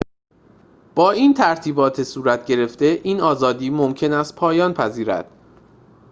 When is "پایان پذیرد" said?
4.35-5.29